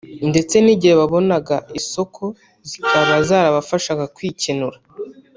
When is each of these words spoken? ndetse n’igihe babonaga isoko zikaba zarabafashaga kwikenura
ndetse 0.29 0.55
n’igihe 0.59 0.93
babonaga 1.01 1.55
isoko 1.79 2.23
zikaba 2.69 3.13
zarabafashaga 3.27 4.05
kwikenura 4.15 4.77